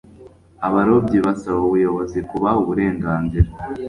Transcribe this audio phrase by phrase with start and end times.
[0.67, 3.49] abarobyi basaba ubuyobozi kubaha uburenganzira